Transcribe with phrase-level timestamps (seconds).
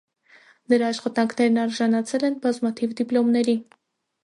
[0.71, 3.57] Նրա աշխատանքներն արժանացել են բազմաթիվ դիպլոմների։